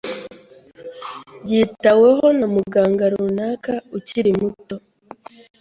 [1.49, 4.75] Yitaweho na muganga runaka ukiri muto.